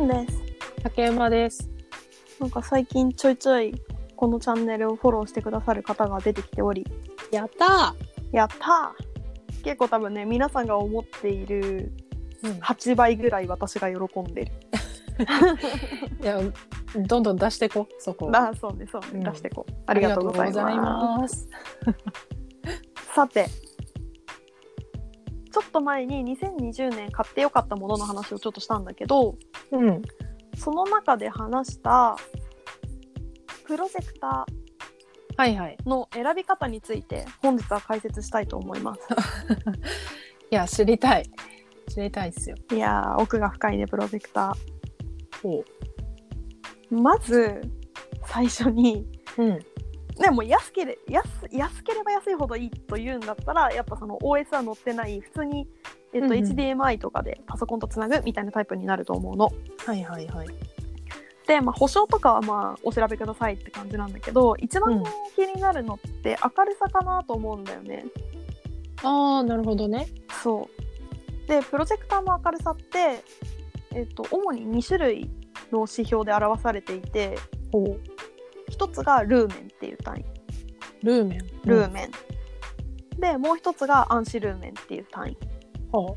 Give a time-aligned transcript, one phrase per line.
[0.00, 0.42] んです。
[0.82, 1.68] 竹馬です。
[2.40, 3.74] なんか最近ちょいちょい
[4.16, 6.86] このチャンネルをフォローしてくださる方が出てきており、
[7.30, 7.94] やった
[8.32, 14.52] やったー結構多分ね、皆さんが思っているー、8倍ぐらい私が喜んでる。
[16.22, 16.40] いや、
[16.96, 18.30] どんどん出してこ、そこ。
[18.32, 19.72] あ、そうね、そうね、うん出していこう。
[19.86, 20.60] ありがとうございます。
[20.60, 21.48] ありがとうございます。
[23.14, 23.46] さて、
[25.52, 29.36] ちょっと前に2020年買ってよかったものの話をちょっとしたんだけど、
[29.72, 30.02] うん。
[30.56, 32.16] その中で話した
[33.64, 34.46] プロジェクタ
[35.36, 35.78] はいはい。
[35.82, 39.00] ーの選び方について本日は解説したいと思います。
[40.50, 41.30] いや、知りたい。
[41.88, 42.56] 知りたいっすよ。
[42.72, 44.54] いやー、奥が深いね、プロジェクタ
[45.42, 47.00] ほー。
[47.02, 47.60] まず、
[48.26, 49.06] 最初に、
[49.38, 49.42] う。
[49.42, 49.58] うん。
[50.20, 55.66] でも安けれ安安ければ安いほどいいというんだったら、やっぱその OS は載ってない、普通に、
[56.12, 59.52] えっとうんうん HDMI とかでパソコンとつなぐみたいなタイプになると思うの。
[59.86, 60.48] はいはいはい。
[61.46, 65.02] で、まあ、保証とかはまあお調べくださいって感じなんだけど、一番
[65.34, 68.04] 気になるのって明るさかなと思うんだよね。
[69.02, 70.08] ああ、なるほどね。
[70.42, 70.68] そ
[71.44, 71.48] う。
[71.48, 73.24] で、プロジェクターの明るさって、
[73.92, 75.30] えっと、主に2種類
[75.72, 77.36] の指標で表されていて。
[78.68, 80.24] 一つがルーメンっていう単位。
[81.02, 81.40] ルーメン。
[81.64, 83.20] ルーメン。
[83.20, 85.36] で、もう一つがアンシルーメンっていう単位。
[85.92, 86.16] ほ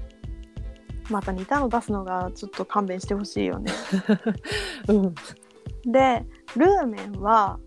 [1.10, 3.72] また似たの出すのがちょっと勘弁してほしいよね。
[4.88, 4.94] う。
[4.94, 5.16] うん。
[5.92, 7.60] で、ルーメンは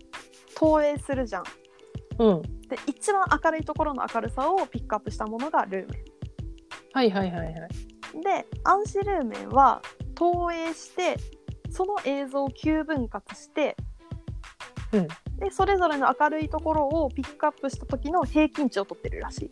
[0.55, 1.43] 投影するじゃん。
[2.19, 2.41] うん。
[2.41, 6.03] で、一番明るいところの明るさをピックアップしたものがルーメ
[6.93, 7.53] はいはいはいはい。
[8.17, 8.21] ン。
[8.21, 9.81] で、アンシルーメンは
[10.15, 11.17] 投影して、
[11.69, 13.77] その映像を9分割して、
[14.93, 19.51] うんで、それぞれの明るいところをピックアップした時の平均値を取ってるらしい。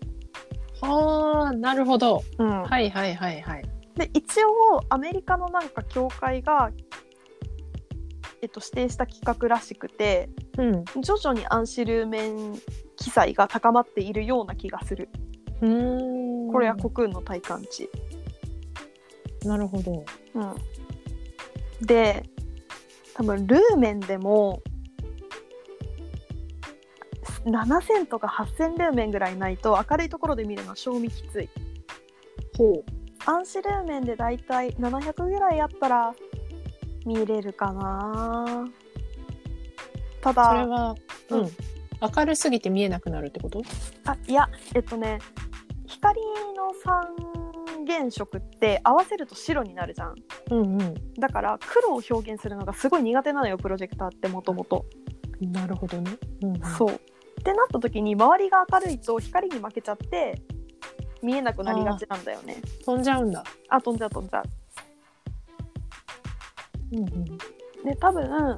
[0.82, 2.24] はあ、なるほど。
[2.38, 3.66] うんはいはいはいはい。
[3.96, 6.70] で一応アメリカのなんか協会が、
[8.42, 10.84] えっと、指定した企画らしくてうん。
[11.02, 12.60] 徐々にアンシルーメン
[12.98, 15.10] 記載が高まっているような気がする
[15.62, 16.52] うーん。
[16.52, 17.90] これはコクーンの体感値、
[19.46, 20.04] なるほど。
[20.36, 20.56] うん、
[21.86, 22.24] で
[23.14, 24.62] 多分ルーメンでも
[27.46, 31.50] 7000とか8000ルーメンぐらいないと明るいところで見るのは賞味きつい
[32.58, 32.84] ほう。
[33.28, 36.14] アンシルーメンでだいたい700ぐらいあったら
[37.06, 38.68] 見れるかな
[40.22, 40.96] ただそれは、
[41.30, 41.52] うんうん。
[42.18, 43.62] 明るすぎて見えなくなるってこと？
[44.06, 45.20] あいやえっとね
[45.86, 46.20] 光
[46.56, 50.16] の三原色って合わせると白になるじゃん
[50.52, 50.94] うんうん。
[51.20, 54.86] だから黒を表現するのがすごい苦手なのよプロジェクターってもともと
[55.42, 56.18] なるほどね。
[56.42, 56.62] うん、うん。
[56.78, 57.00] そう
[57.46, 60.42] ってなった時に周りが明るいと光に負けちゃって
[61.22, 63.44] 見えなくなりがちなんだよね飛んじゃうんだ。
[63.70, 64.44] あ飛んじゃう飛んじゃう
[66.94, 67.26] うんうん。
[67.86, 68.58] で多分1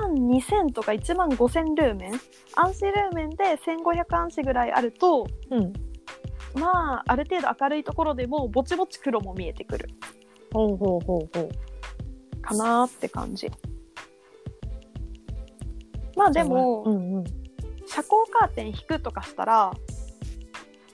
[0.00, 2.20] 万2000とか1万5000ルーメン
[2.56, 5.72] アンシルーメンで1500アンシぐらいあるとうん。
[6.60, 9.88] まあある程度明るいところでもぼちぼち黒も見えてくる
[10.52, 12.42] ほうほうほうほう。
[12.42, 13.50] かなーって感じ
[16.16, 17.24] まあでも、うんうん。
[17.86, 19.72] 遮光カーテン引くとかしたら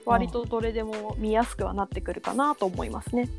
[0.05, 3.29] 割とどれでも見やすくはなってくるかなと思いますね。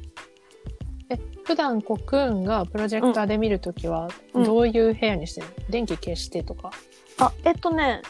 [1.10, 4.44] え、普段コクーンがプロジェクターで見るときは、うん。
[4.44, 6.70] どういう部屋にしてるの、電気消してとか？
[7.18, 8.02] あえっとね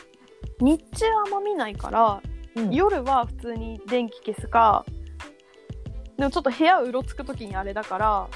[0.60, 2.20] 日中あんま見ないから
[2.54, 2.70] うん。
[2.70, 4.84] 夜は普通に電気消すか
[6.18, 8.28] でもちょっと部屋うろつく時にあれだから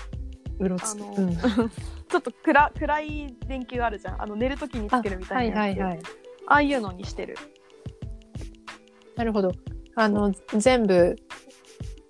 [0.58, 1.02] うろつく。
[1.02, 1.36] あのうん
[2.14, 4.22] ちょっと暗暗い電球あるじゃん。
[4.22, 5.98] あの寝る時につけるみたはいいなやつ、はいはい。
[6.46, 7.36] ああいうのにしてる。
[9.16, 9.50] なるほど。
[9.96, 11.16] あの、全部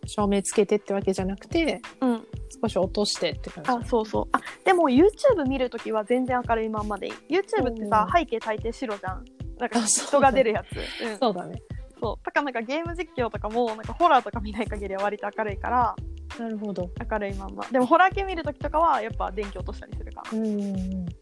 [0.05, 2.27] 照明つけてってわけじゃなくて、うん。
[2.63, 3.71] 少し落としてって感じ。
[3.71, 4.29] あそうそう。
[4.33, 7.13] あでも YouTube 見る時は全然明るいまんまでいい。
[7.31, 8.21] YouTube ってさうん。
[8.21, 9.25] 背景大抵白じゃん。
[9.59, 11.63] なんか人が出るやつ、うん、そうだね。
[11.99, 12.23] そう。
[12.23, 15.97] だからなんかゲーム実況とかもなんかホラーとか見ない限りは割と明るいから
[16.39, 16.91] なるほど。
[17.11, 21.07] 明るいまんまでもホラー系見る時とかはやっぱ電気落としたりするかうんうんうん。
[21.07, 21.13] ら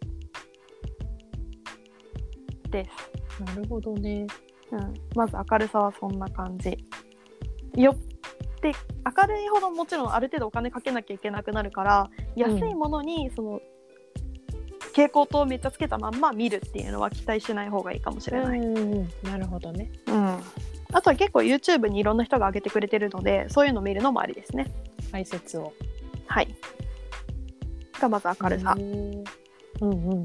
[2.70, 2.88] で
[3.36, 4.26] すなるほどね。
[4.70, 6.78] うん、まず明るさはそんな感じ。
[7.76, 7.96] よっ
[8.60, 8.72] て
[9.18, 13.60] 明るいほどもちろんある程度お金かけなきゃいけなくなるから安いものにその、
[14.94, 18.58] 蛍光灯をめっちゃつけたまんま見るっていうのは期待しない方がいいかもしれない。
[18.58, 19.08] うん。
[19.22, 19.90] なるほどね。
[20.06, 20.38] うん
[20.92, 24.72] あとは結構 YouTube にいろんな人が上げてくれてるのでそういうの見るのもありですね。
[25.10, 25.72] 解説を。
[26.26, 26.54] はい。
[27.98, 29.10] がまず明るさうん
[29.80, 30.22] うん。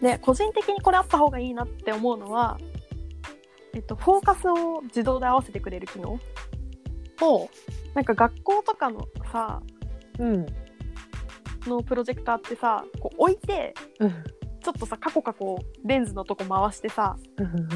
[0.00, 2.58] で個人的にこれあった方がいいなって思うのは、
[3.72, 6.18] えっと、フォーカスを自動で合わせてくれる機能
[7.18, 7.48] ほ
[7.94, 9.62] なんか学校とかのさ
[10.18, 10.24] う。
[10.24, 10.46] うん。
[11.66, 14.24] のプロジェクターってさこう置いてうん。
[14.64, 17.68] ちょっとさカコカコレンズのとこ回してさうんうんうん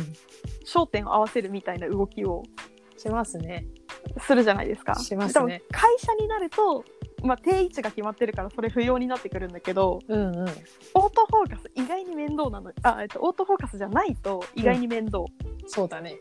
[0.65, 2.43] 焦点を合わせるみたいな動きを
[2.97, 3.67] しますね。
[4.21, 4.95] するじゃないですか。
[4.95, 6.85] しますね会社になると、
[7.23, 10.47] まあ、定位置が決まってるからそれ不要になってくるんだけどうんうん。
[10.95, 15.25] オートフォーカス意外に面倒なのあ、えっと、オートフォーカスじゃないと意外に面倒、
[15.67, 16.17] そうだね。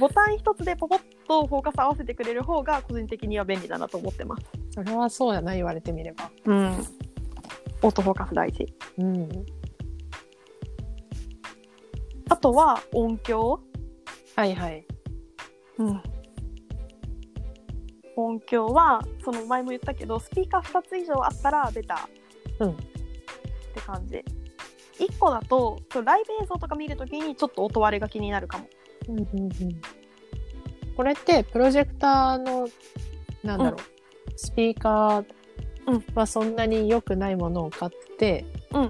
[0.00, 4.44] ボタン一つでポコッとフォーカス合わせてくれる方が個人的には便利だなと思ってます。
[4.70, 6.30] それはそうやな、言われてみれば。
[6.46, 6.86] うん、
[7.84, 8.66] オートフォーカス大事。
[8.96, 9.28] うん。
[12.30, 13.60] あとは音響、
[14.34, 14.86] はいはい。
[15.76, 16.02] うん、
[18.16, 22.76] 音響はその前も言ったけどスピーカー2つ以上あったらベターうんっ
[23.74, 24.24] て感じ、
[24.98, 28.66] 1個だとライブ映像とか見るときにちょっと音割れが気になるかも
[29.08, 29.50] うんうんうん。
[30.96, 32.66] これって、プロジェクターの、
[33.42, 33.80] なんだろう、
[34.36, 35.26] スピーカー
[36.14, 38.88] はそんなに良くないものを買って、うん。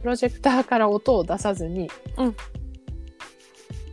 [0.00, 2.36] プロジェクターから音を出さずに、うん。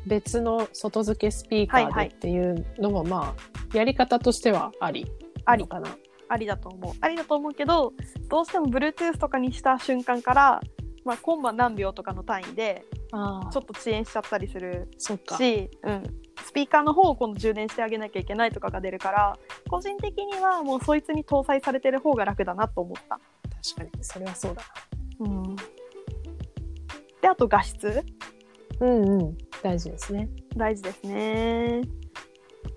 [0.06, 2.07] 別の外付けスピーカはいはい。
[2.07, 5.06] ーでっていうのも、まあ、やり方としてはあり
[5.45, 5.63] あり。
[5.63, 5.98] のかな。
[6.30, 6.94] ありだと思う。
[7.01, 7.94] ありだと思うけど
[8.30, 10.62] どうしても Bluetooth とかにした瞬間から、
[11.06, 15.38] まあ、コンマ何秒とかの単位でああちょっと遅延しちゃったりするそっか。
[15.38, 16.04] し、うん、
[16.44, 19.38] スピーカーの方を今度充電してあげなきゃいけないとかが出るから
[19.69, 23.19] 個人的にはもうそいつに搭載されてる方が楽だなと思った。
[23.75, 24.62] 確かに、それはそうだ
[25.19, 25.56] うん、
[27.22, 28.04] であと画質
[28.80, 28.88] な。
[28.88, 29.38] うんうん。
[29.62, 30.30] 大事ですね。
[30.57, 31.81] 大事ですね。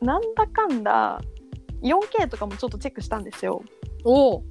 [0.01, 1.21] なんだかんだ
[1.83, 3.63] 4K とかもちょっとチェックしたんですよ。
[4.05, 4.45] おお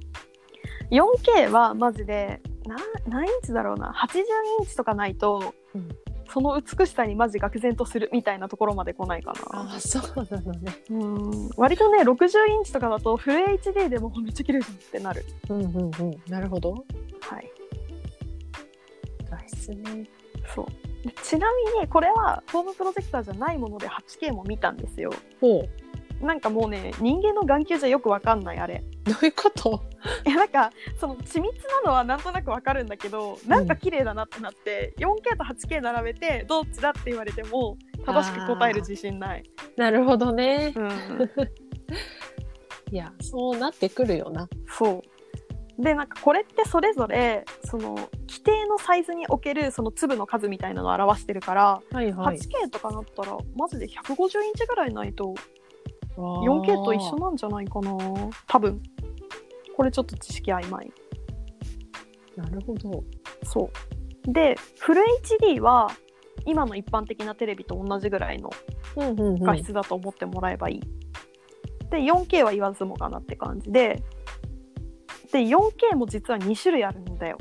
[0.90, 2.76] 4K はマジでな
[3.08, 4.22] 何インチだろうな80イ
[4.64, 5.88] ンチとかないと、うん
[6.28, 9.60] その美しさにマジ愕然とするみたいなところまで来ないかな。
[9.60, 10.76] ああ、そうなのね。
[10.90, 15.24] うん割とね60インチとかだとフル HD でもめっちゃ綺麗じゃんってなる。
[15.48, 15.92] うんうんうん。
[16.28, 16.72] なるほど。
[17.20, 17.50] はい、
[19.30, 20.08] 画質ね。
[20.54, 20.66] そう
[21.06, 25.12] でちなみにこれはホームプロジェクターじゃないもので 8K も見たんですよ。
[25.40, 25.85] ほう。
[26.20, 28.84] なんかもうね人間の眼球じゃよくわかんないあれ。
[29.04, 29.82] どういうこと？
[30.26, 39.44] いやなんかその緻密なのはなんとなくわかるんだけどなんか綺麗だなってなって、4K と 8K 並べてどっちだって言われても正しく答える自信ない。
[39.76, 40.72] なるほどね。
[40.74, 40.90] うん、
[42.92, 44.48] いや、そうなってくるよな。
[44.68, 47.96] そうでなんかこれってそれぞれその
[48.26, 52.38] 規定のサイズにおけるその粒の数みたいなのを表してるから、はいはい。
[52.38, 55.34] 8K とかなったらマジで150インチぐらいないと
[56.16, 57.96] 4K と一緒なんじゃないかな。
[58.46, 58.82] 多分。
[59.76, 60.90] これちょっと知識曖昧。
[62.36, 63.04] なるほど。
[63.44, 63.70] そ
[64.28, 64.32] う。
[64.32, 65.02] でフル
[65.40, 65.90] HD は
[66.44, 68.50] 今の一般的なテレビと同じぐらいの。
[68.96, 70.80] 画質だと思ってもらえばいい、
[71.90, 74.02] で 4K は言わずもがなって感じで。
[75.32, 77.36] で 4K も実は2種類あるんだよ。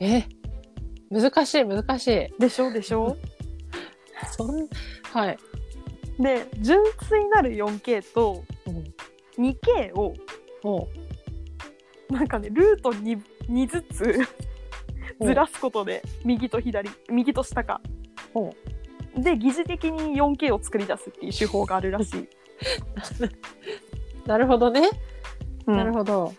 [0.00, 0.24] え？
[1.10, 2.40] 難しい難しい。
[2.40, 3.16] でしょでしょ。
[4.30, 4.68] そん、
[5.02, 5.38] はい。
[6.18, 8.94] で純粋なる 4K とうん。
[9.38, 10.14] 2K を
[10.62, 10.88] ほ
[12.10, 14.18] なんかねルート 2, 2ずつ
[15.20, 17.80] うずらすことで右と左右と下か
[18.34, 18.54] ほ
[19.16, 22.28] で疑似的に 4K を作り出すっていう手法があるらしい、う。
[24.26, 24.88] なるほどね。
[25.66, 26.32] うんなるほど。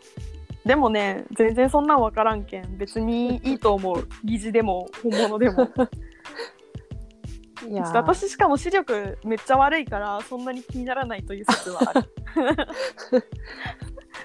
[0.65, 5.69] でもね全然そんなん分からんけん別にいいと思う疑似でも本物でも
[7.67, 7.93] いやー。
[7.95, 12.09] 私しかも視力めっちゃ悪いからそんなに気にならないという説はある。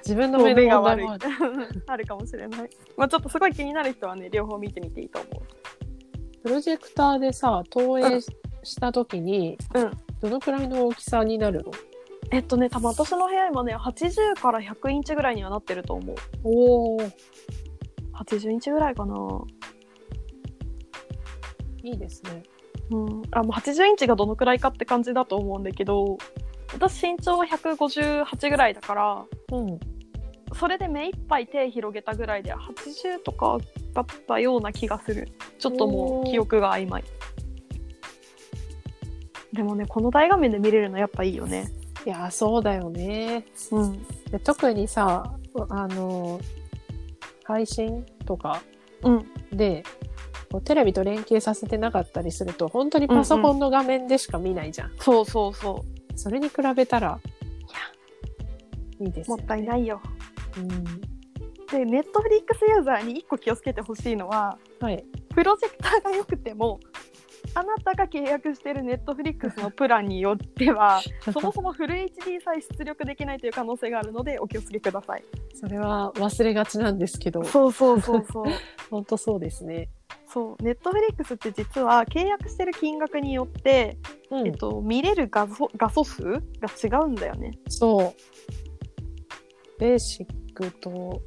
[0.04, 1.06] 自分の目が悪い。
[1.86, 2.70] あるかもしれない。
[2.96, 5.42] まあちょっとすごい気になる人はね両方見てみていいと思
[6.42, 8.32] プロジェクターでさ、投影し
[8.80, 9.90] たときに、ううん。
[10.20, 11.70] どのくらいの大きさになるの？
[12.30, 16.16] えっとね多分私の部屋今ね80から100インチぐらいにはなってると思う。
[16.44, 17.00] おお
[18.14, 19.14] 80インチぐらいかな。
[21.82, 22.42] いいですね。
[22.90, 26.18] うん、あもう80インチがどのくらいかって感じだと思うんだけど
[26.72, 29.80] 私身長は158ぐらいだからうん。
[30.54, 33.58] それで目いっぱい手広げたぐらいで80とか
[33.92, 35.28] だったような気がする。
[35.58, 37.04] ちょっともう記憶が曖昧。
[39.52, 41.70] でもねこの大画面で見れるのやっぱいいよね。
[42.06, 43.44] いやー、そうだよね。
[43.70, 44.02] うん。
[44.30, 45.34] で特にさ、
[45.68, 46.40] あの、
[47.44, 48.62] 配信とか
[49.02, 49.26] うん。
[49.52, 49.82] で、
[50.50, 54.92] こうテレビと連携させてなかったりすると、本当にパソコンの画面でしか見ないじゃん。
[54.98, 55.84] そうそうそ
[56.16, 57.20] それに比べたら、
[59.00, 59.42] いいですよ、ね。
[59.42, 60.00] うもったいないよ
[60.56, 61.00] うん。
[61.70, 65.04] でネットフリックスユーザーに1個気をつけてほしいのははい。
[65.34, 66.80] プロジェクターが良くても
[67.54, 71.00] あなたが契約しているネットフリックスのプランによっては
[71.32, 75.24] そもそもフル HD さえ出力できないという可能性があるのでお気をつけください。
[75.54, 78.44] それは忘れがちなんですけどそうそうそうそう。
[78.90, 79.88] 本当そうですね。
[80.30, 83.96] そうネットフリックスって実は契約してる金額によって、
[84.30, 86.40] うんえっと、見れる画素画素数が
[86.82, 87.52] 違うんだよね。
[87.68, 89.80] そう。
[89.80, 91.22] ベーシックと、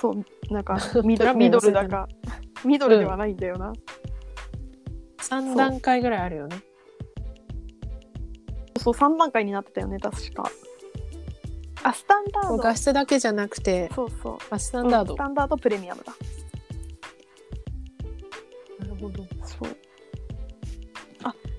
[0.00, 2.08] そうなんか ミドミドルだか
[2.64, 3.72] ミドルではないんだよな。
[5.18, 6.56] 3段階ぐらいあるよね。
[8.78, 10.50] そう3段階になってたよね確か。
[11.82, 12.56] あスタンダード。
[12.56, 14.38] 画質だけじゃなくて、そうそう。
[14.48, 15.12] あスタンダード。
[15.12, 16.14] うんスタンダードプレミアムだ。
[19.00, 19.24] ほど。
[19.44, 19.76] そう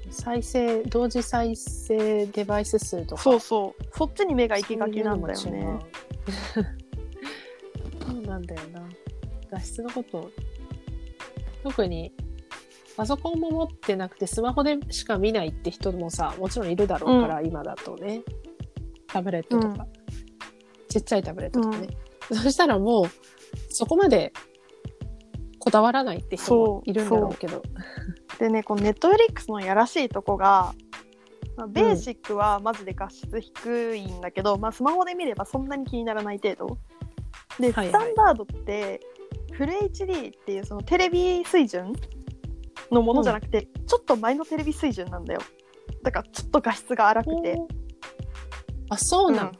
[0.09, 3.21] 再生、同時再生デバイス数とか。
[3.21, 5.79] そうそうそっちに目が行きがちなんだよね。
[8.01, 8.89] そうなんだよな。
[9.51, 10.31] 画質のこと、
[11.63, 12.13] 特に、
[12.95, 18.23] パソコンも持ってなくてスマホでしか見ないって人もさ、もちろんいるだろうから、今だとね。
[19.07, 19.87] タブレットとか、
[20.89, 21.87] ちっちゃいタブレットとかね。
[22.29, 23.05] そしたらもう、
[23.69, 24.33] そこまで
[25.67, 27.61] こだわらないって人もいるんだろうけど。
[28.39, 30.73] でねこのネットフリックスのやらしいとこが、
[31.57, 36.77] まあ、ベーシックはマジで画質低いんだけど、まあ、スマホで見ればそんなに気にならない程度。
[37.59, 37.87] で、はいはい。
[37.87, 39.01] スタンダードって
[39.51, 41.93] フル HD っていうそのテレビ水準
[42.91, 45.41] のものじゃなくて、ちょっと前のテレビ水準なんだよ。
[46.03, 47.57] だからちょっと画質が荒くて、
[48.89, 49.51] あ、そうなん、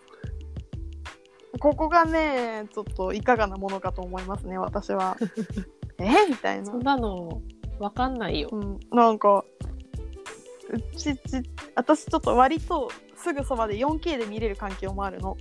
[1.59, 5.17] ここがねちょっといかがなものかと思いますね私は
[5.99, 6.25] え？
[6.29, 7.41] みたいなそんなの、
[7.79, 8.49] わかんないよ。
[8.51, 9.43] うん、なんか
[10.69, 11.41] うちち
[11.75, 15.37] 私ちょっと割とすぐそばで 4K で見れる環境もあるの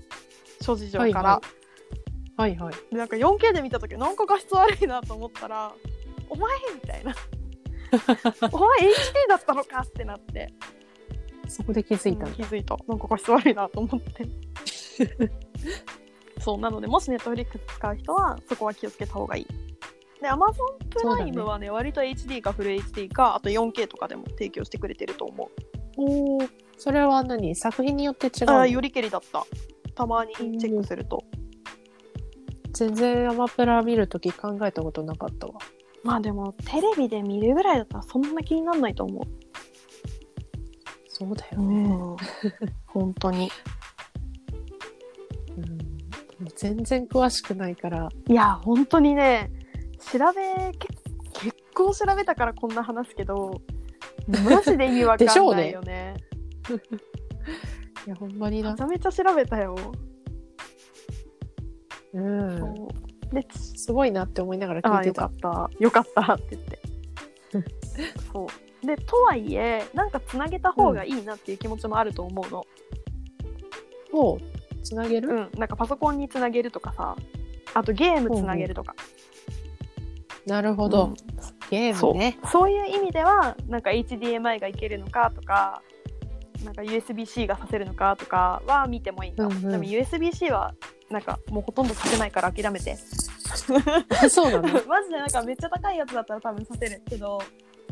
[0.60, 2.56] 諸事情から、はいはい。
[2.56, 2.74] はいはい。
[2.90, 5.74] でなんか 4K で見た時なんか画質悪いなと思ったら
[6.28, 7.14] 「お前!」みたいな
[8.52, 8.92] 「お前 HD
[9.28, 10.52] だったのか!」ってなって
[11.48, 12.34] そこで気づいたうん。
[12.34, 14.28] 気づいたなんか画質悪いなと思って
[16.40, 19.46] そうなのでもし Netflix 使う人はそこは気をつけた方がいい
[20.20, 20.38] で Amazon
[20.90, 25.48] プライムはね割と HD かフル HD かあと 4K とかでも提供してくれてると思う。
[25.98, 26.48] おー。
[26.78, 27.54] それは何？
[27.54, 28.60] 作品によって違うの？
[28.60, 29.46] あーよりけりだった。
[29.94, 31.24] たまにチェックすると、
[32.74, 35.54] 全然アマプラ見るとき考えたことなかったわ。
[36.04, 39.22] まあでもテレビで見るぐらいだったらそんな気にならないと思
[41.08, 41.88] そうだよう、ね。
[42.86, 43.48] 本当に。
[45.56, 45.78] うん。
[46.54, 48.10] 全然詳しくないから。
[48.28, 49.50] いや本当にね
[50.12, 50.88] 調べけ
[51.40, 53.60] 結構調べたからこんな話すけど
[54.44, 56.14] マジで意味わかんねないよね。
[58.06, 58.72] いや、ほんまにな。
[58.72, 58.82] めち。
[58.82, 59.76] ゃめちゃ調べたよ、
[62.14, 62.88] うん。
[63.32, 65.24] でつすごいなって思いながらあ聞いてた。
[65.24, 65.84] あよかった。
[65.84, 66.78] よかったって言って。
[68.32, 68.46] そ
[68.82, 68.86] う。
[68.86, 72.64] でとはいえなんかつなげた方がいいなっていう気持ちもあると思うの、
[74.12, 74.38] を
[74.82, 77.16] つなげる、うん、なんかパソコンにつなげるとかさ。
[77.74, 78.94] あとゲームつなげるとか
[80.46, 81.06] なるほど。
[81.06, 81.14] うん。
[81.70, 82.38] ゲームね。
[82.50, 82.70] そう。
[82.70, 85.82] いう意味ではなんか HDMI がいけるのかとか
[86.64, 89.70] なんか USB-C がさせるのかとかは見てもいいかも、うんうん。
[89.70, 90.74] でも USB-C は
[91.10, 92.96] なんかもうほとんどさせないから諦めて。
[94.22, 94.62] あ そうなの。
[94.86, 97.40] マジでなんかめっちゃ高いやつだったら多分させるけど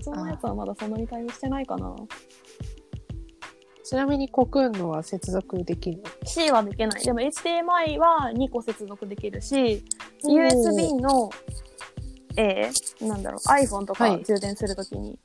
[0.00, 1.94] そのやつはまだそんなに対応してないかな。
[3.84, 7.02] ちなみにコクーンのは接続できる C はできない。
[7.02, 9.84] でも HDMI は2個接続できるし
[10.22, 11.30] の USB の、
[12.36, 13.40] えー、なんだろう。
[13.48, 14.18] iPhone とはい。
[14.18, 15.18] か充電するときに、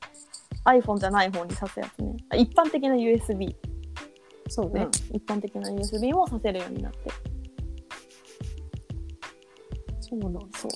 [0.64, 2.16] iPhone じゃない方に挿すやつね。
[2.30, 3.54] あ一般的な USB、
[4.48, 4.82] そうね。
[4.82, 5.16] うん。
[5.16, 6.98] 一般的な USB も挿せるようになって。
[10.00, 10.40] そうなの。
[10.56, 10.70] そう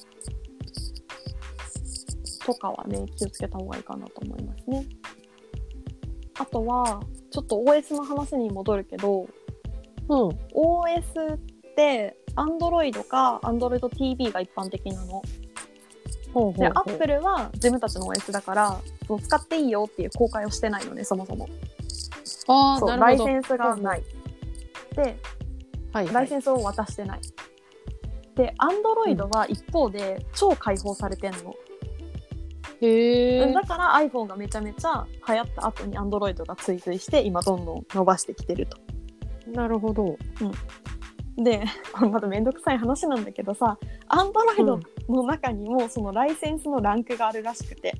[2.44, 4.86] とかはね気をつけた方がいいかなと思いますね。
[6.38, 7.00] あとは
[7.30, 9.26] ちょっと OS の話に戻るけど
[10.08, 10.28] うん。
[10.54, 11.38] OS っ
[11.74, 15.22] て Android か AndroidTV が一般的なの。
[15.22, 15.43] で
[16.34, 21.48] ほうほうほう Apple は自分たちの OS だからそう使っていいよっていう公開をしてないのねそもそも
[22.48, 22.98] ああ、そう。
[22.98, 24.02] ライセンスがない
[24.96, 25.02] で
[25.92, 26.12] はい、はい。
[26.12, 27.20] ライセンスを渡してない
[28.34, 31.54] で Android は一方で超開放されてんの、
[32.80, 33.62] へえだ。
[33.62, 38.76] から iPhone がめちゃめちゃ流行った後に Android が追随して今どんどん伸ばしてきてると
[39.52, 40.16] なるほど。
[41.36, 47.94] で これまためんどくさい話なんだけどさ Android の中にもそのライセンスのランクがあるらしくて、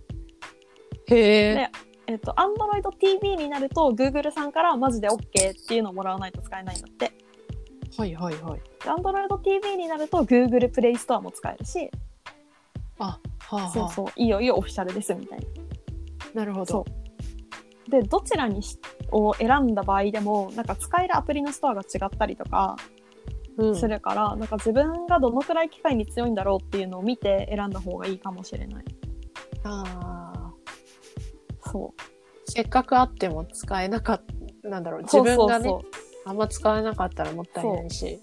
[1.07, 1.55] へえ。
[1.55, 1.73] ね
[2.07, 7.13] えっと、Android TV になると Google さんからマジで OK っていうのをもらわないと使えないんだって
[7.97, 8.61] はいはいはい。
[8.61, 11.91] で Android TV になると Google プレイストアも使えるし
[12.99, 13.71] あ、はあ、はあ。
[13.71, 15.39] そうそういいよいいよオフィシャルですみたい
[16.35, 16.67] ななるほど。
[16.67, 16.85] そ
[17.87, 18.79] うでどちらにし
[19.11, 22.94] を選んだ場合でもなんか使えるアプリのストアが違ったりとかうん
[23.75, 28.85] するから、なんか自分がどのくらい機械に強いんだろうっていうのを見て選んだ方がいいかもしれない。
[29.65, 30.53] ああ。
[31.71, 31.95] そ
[32.47, 34.23] せっかくあっても使えなかっ
[34.63, 35.73] た、なんだろう、う自分がね、
[36.25, 38.21] あんま使わなかったらもったいないし。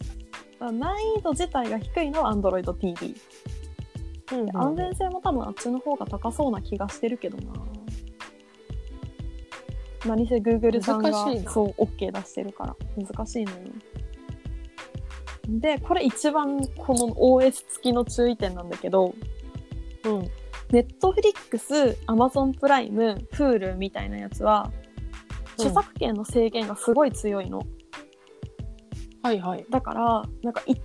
[0.60, 3.16] 難易度自体が低いのは Android TV、
[4.32, 7.54] うんうん安全性も多分あっちの方が高そうな気がしてるけどな。
[10.06, 11.28] 何せ Google さんがそ
[11.78, 12.76] う OK 出してるから。
[12.96, 13.58] 難しいのよ
[15.48, 19.14] でこれ一番この OS 付きの注意点なんだけど
[20.06, 20.30] うん。
[20.70, 24.72] Netflix、Amazon プライム、Hulu みたいなやつは
[25.58, 27.62] うん著作権の制限がすごい強いの、
[29.22, 29.66] はいはい。
[29.70, 30.76] だからなんかい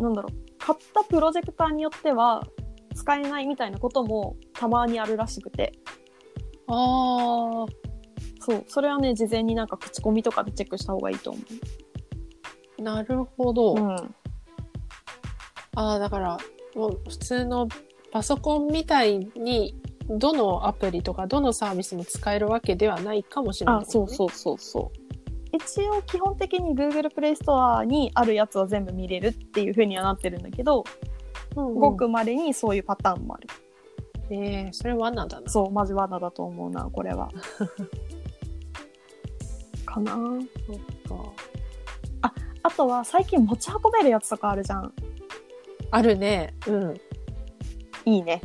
[0.00, 2.42] なんだろう買ったプロジェクターによっては
[2.94, 5.72] 使えないみたいなこともたまにあるらしくて
[6.66, 7.66] ああ。
[8.40, 11.40] そうそれはね事前になんか口コミとかでチェックした方がいいと思
[12.84, 13.74] なるほど。
[13.74, 13.96] う、うん、
[15.74, 16.38] ああ、だから、
[16.74, 17.68] もう普通の
[18.12, 19.74] パソコンみたいに、
[20.08, 24.98] どのアプリとかどのサービスも使えるわけではないかもしれない、あそうそうそうそう
[25.56, 30.84] 一応基本的に Google プレイストアにあるやつは全部見れるっていう風にはなってるんだけど、
[31.56, 31.74] うんうん。
[31.76, 33.48] ごくまれにそういうパターンもある
[34.30, 35.48] ええそれ罠だな。
[35.48, 37.30] そうマジ罠だと思うなこれは
[39.86, 40.16] かな
[40.66, 41.14] そっか。
[42.64, 44.92] あとは最近持ち運べるやつとかあるじゃん
[45.90, 46.54] あるね。
[46.66, 46.94] うん。
[48.06, 48.40] いいね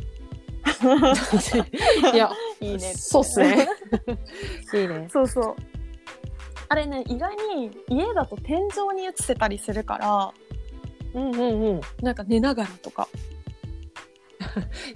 [2.14, 3.66] いや、いいねそうっすね。
[4.74, 5.08] いいね。
[5.10, 5.56] そうそう
[6.68, 10.32] あれね意外に家だと天井に映せたりするから
[11.14, 11.80] うんうんうん。
[12.02, 13.08] なんか寝ながらとか、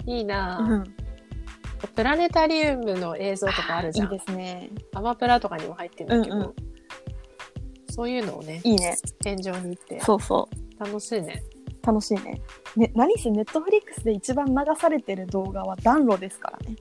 [0.05, 0.83] いいな、うん、
[1.95, 4.13] プラネタリウムの映像とかあるじゃん。
[4.13, 6.74] いいですねアマプラとかにも入ってるんだけど、うんうん
[7.95, 8.97] そういうのをね、いいね。
[9.21, 10.01] 天井に行って。
[10.01, 10.83] そうそう。
[10.83, 11.41] 楽しいね。
[11.81, 12.41] 楽しいね。
[12.75, 16.75] ね何せネットフリックスで一番流されてる動画は暖炉ですからね。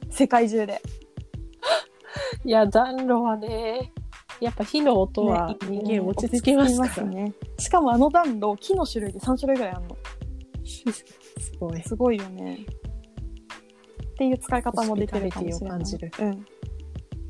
[0.10, 0.82] 世界中で。
[2.44, 3.94] いや、暖炉はね、
[4.42, 6.90] やっぱ火の音はね人間落ち着きますから。
[6.90, 7.32] 落ち着きね。
[7.58, 9.96] しかもあの暖炉木の種類で3種類ぐらいあるの。
[10.92, 11.82] すごい。
[11.82, 12.58] すごいよね。
[14.10, 15.78] っていう使い方もできるかもしれない。
[15.78, 16.26] ホスピタリティを感じる。
[16.26, 16.46] うん、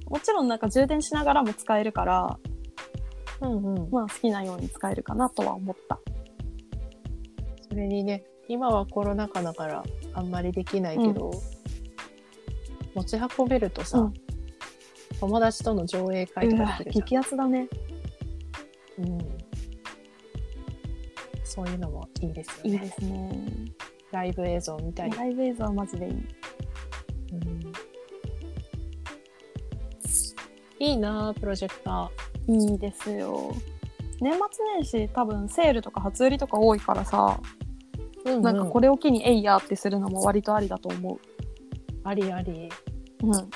[0.08, 2.38] もちろんなんか充電しながらも使えるから
[3.40, 3.90] うんうん。
[3.90, 5.98] まあ好きなように使えるかなとは思った
[7.68, 11.30] それにね、今はコロナ禍だからあんまりできないけど、
[12.94, 14.14] 持ち運べるとさ、うん
[15.20, 19.04] 友達との上映会とかできるじ激アツだねゃん。
[19.04, 19.18] うん。
[21.42, 22.70] そういうのもいいですよね。
[22.70, 23.44] いいですね
[24.12, 25.16] ライブ映像を見たり。
[25.16, 26.14] ライブ映像はマジでいい
[30.78, 32.10] いいなぁ、プロジェクタ
[32.48, 33.54] いいですよ
[34.20, 34.40] 年末
[34.76, 38.36] 年始多分セールとか初売りとか多いからさ、ー。
[38.36, 41.20] うんなんかこれを機にえいやってするのも割とありだと思
[42.02, 42.68] ありあり。
[43.22, 43.26] う。
[43.26, 43.32] うん。
[43.32, 43.46] ちょっ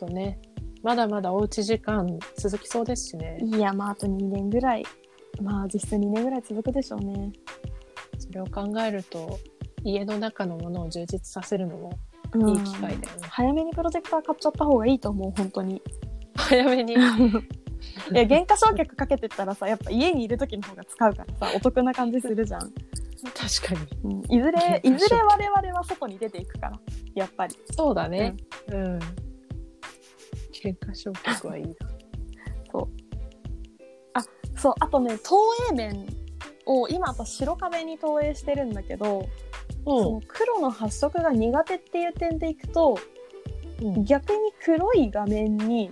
[0.00, 0.40] とね、
[0.82, 3.38] まだまだおうち時間続きそうですしね。
[3.42, 4.84] いや、まああと2年ぐらい。
[5.40, 7.32] まあ実質2年ぐらい続くでしょうね。
[8.18, 9.38] それを考えると、
[9.82, 13.28] 家の中のものを充実させるのもうんいい機会だよね。
[13.28, 15.82] 早めにプロジェクター買っちゃった方がいいと思う、本当に。
[16.34, 16.94] 早めに。
[18.12, 22.60] いや、原価償却かけてったらさ、やっぱ家にいる時の方が使うからさ、お得な感じするじゃん。
[22.60, 24.14] 確かに。
[24.14, 26.80] うん、いずれ、いずれ我々は外に出ていくから、
[27.14, 27.56] やっぱり。
[27.72, 28.34] そうだね。
[28.68, 28.98] うん。
[30.52, 31.74] 喧嘩償却はいいな。
[34.60, 35.36] そう、あとね、投
[35.70, 36.06] 影面
[36.66, 39.26] を今私白壁に投影してるんだけど、
[39.84, 42.98] その黒の発色が苦手っていう点でいくと、
[43.82, 44.04] うん。
[44.04, 45.90] 逆に黒い画面に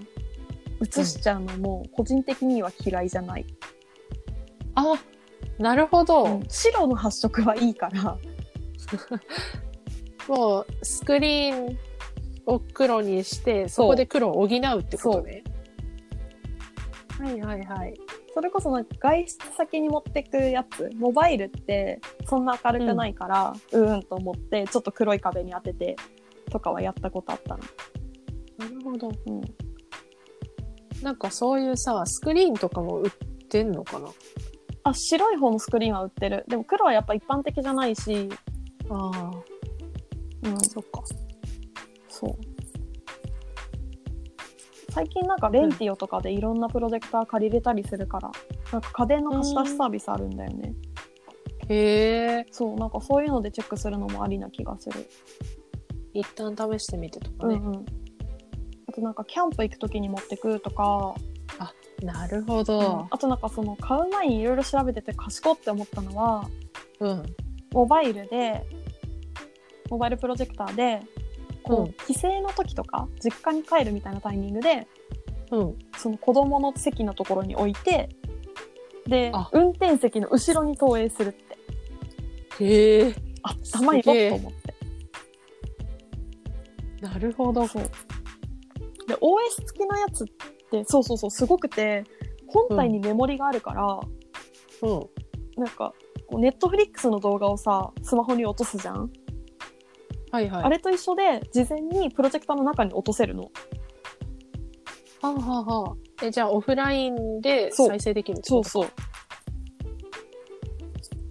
[0.81, 3.47] 映しちゃうのも個人的には嫌いじゃない。
[4.75, 4.95] あ、
[5.59, 6.25] なるほど。
[6.25, 8.19] うん白の発色はいいから、
[10.29, 11.79] もう、スクリーン
[12.47, 15.43] を黒にして、そこで黒を補うってことね。
[17.19, 17.95] はいはいはい。
[18.39, 25.97] それこそなんか外出先に持ってくやつ、モバイルってそんな明るくないから、うーんと思って、ちょっと黒い壁に当てて
[26.49, 27.65] とかはやったことあったな。
[28.59, 29.09] なるほど。
[29.09, 29.41] うん。
[31.03, 33.11] なんかそういうさ、スクリーンとかも売っ
[33.49, 34.07] てんのかな？
[34.85, 36.45] あ、白い方のスクリーンは売ってる。
[36.47, 38.29] でも黒はやっぱ一般的じゃないし、
[38.89, 39.33] ああ、
[40.45, 41.03] うん、そっか。
[42.09, 42.58] そう。
[44.91, 48.31] 最近なんかレンティオとかでいろんなプロジェクター借りれたりするから、
[48.73, 50.75] なんか家電の貸し出しサービスあるんだよね。
[51.69, 52.47] へえ。
[52.51, 55.09] そうなんかそういうのでチェックするのもありな気がする。
[56.15, 57.57] 一旦試してみてとかね。
[57.57, 57.87] うんうん。
[58.89, 61.15] あとなんかキャンプ行く時に持ってくとか、
[62.03, 63.07] なるほど。
[63.11, 66.49] あとなんかその買う前にいろいろ調べてて賢って思ったのは
[67.01, 67.23] うん。
[67.73, 68.65] モバイルで
[69.91, 71.03] モバイルプロジェクターで
[71.69, 74.89] こう、うん帰省の時とか実家に帰るみたいなタイミングで
[75.51, 75.79] うん。
[75.97, 78.09] その子供の席のところに置いて
[79.07, 81.33] であ運転席の後ろに投影するっ
[82.59, 83.15] てへえ。
[83.43, 84.75] あ頭いいぞと思って
[87.01, 87.67] なるほど。
[87.69, 87.83] そう
[89.07, 90.27] で OS 付きのやつっ
[90.71, 92.05] てそうそうそうすごくて
[92.49, 94.01] 本体にメモリがあるから、
[94.83, 95.07] うん。
[95.57, 95.93] なんか
[96.33, 99.11] ネットフリックスの動画をさスマホに落とすじゃん、
[100.31, 100.63] はいはい。
[100.65, 103.51] あれと一緒で事前にプロジェクターの中に落とせるの。
[105.21, 108.89] はあ、はあはあ、え、じゃあオフラインで再生できるそうそう。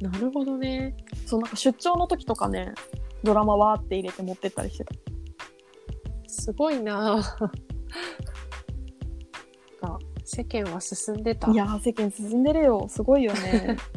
[0.02, 0.96] なるほどね。
[1.26, 2.74] そうなんか出張の時とかね
[3.24, 4.94] ドラマわーって入れて持ってったりしてた。
[6.28, 7.20] すごいな。
[7.20, 7.50] ぁ
[9.82, 11.52] が世間は進んでた。
[11.52, 12.88] いやー世間進んでるよ。
[12.90, 13.78] すごいよね。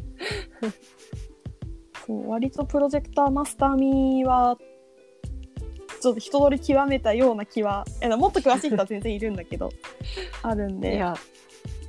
[2.07, 4.57] そう割とプロジェクターマスターミーは
[6.01, 9.71] ちょっと人通り極めたような気はえもっと詳しい人は全然いるんだけど
[10.43, 11.15] あるんでいや、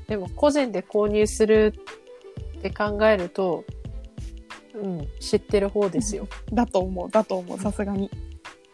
[0.07, 1.73] でも個人で購入する
[2.59, 3.63] って考えると、
[4.75, 6.27] うん、知ってる方ですよ。
[6.53, 8.09] だと思うだと思うさすがに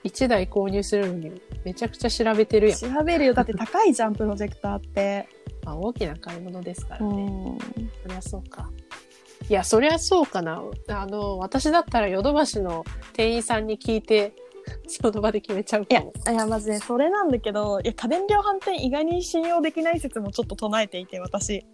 [0.04, 1.32] 一台購入するのに
[1.64, 2.80] めちゃくちゃ調べてるやん。
[2.80, 5.28] 調べるよだって高いじゃんプロジェクターって
[5.68, 7.26] まあ、大きな買い物ですからうね。
[7.26, 8.70] んそりゃそうか。
[9.50, 10.64] いや、そりゃそうかな。
[10.88, 14.34] あの、私だったらヨドバシの店員さんに聞いて、
[14.88, 16.02] その場で決めちゃういや。
[16.02, 21.66] いやまずねそれなんだけどいや家電量販店意外に信用できない説もちょっと唱えていて私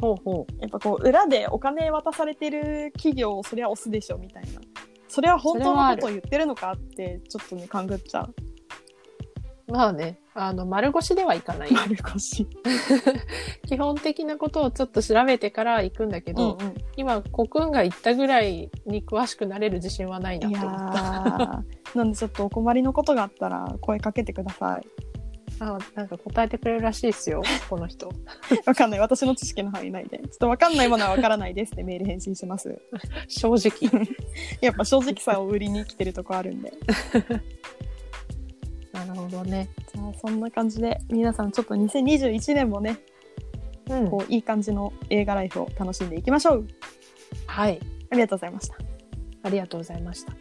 [0.00, 0.60] ほうほう。
[0.60, 4.60] やっぱこう裏でお金渡されてる企業をそりゃ押すでしょみたいな
[5.08, 8.34] それは本当のことを言ってるのかってちょっとね勘ぐっちゃう
[9.70, 11.72] まあね、あの、丸腰ではいかない。
[11.72, 12.46] 丸腰
[13.68, 21.64] 基本的なことをちょっと調べてから行くんだけど、うんうん今、コクンが言ったぐらいに詳しくなれる自信はないなと思った。
[21.94, 24.86] ーなんでちょっとお困りのことがあったら声かけてください
[25.58, 28.10] あなんか答えてくれるらしいですよ、 この人。
[28.64, 32.80] わかんない私の知識の範囲内でちょっとわかんないものはわからないですってメール返信します
[33.28, 34.08] 正直。
[34.62, 36.72] やっぱ正直さを売りに来てるとこあるんで
[38.92, 39.68] なるほどね。
[39.92, 42.98] じゃあそんな感じで皆さんちょっと2021年もね
[43.88, 46.66] うんこういい感じの映画ライフを楽しんでいきましょう
[47.46, 47.80] はい。
[48.10, 48.76] ありがとうございました
[49.42, 50.32] ありがとうございました。